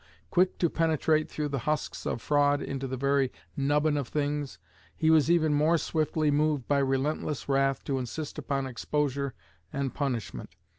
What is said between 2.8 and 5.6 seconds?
the very nubbin of things, he was even